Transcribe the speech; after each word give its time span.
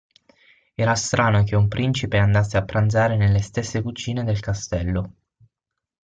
Era 0.75 0.95
strano 0.95 1.43
che 1.43 1.55
un 1.55 1.67
principe 1.67 2.17
andasse 2.17 2.57
a 2.57 2.65
pranzare 2.65 3.17
nelle 3.17 3.39
stesse 3.43 3.83
cucine 3.83 4.23
del 4.23 4.39
castello. 4.39 5.13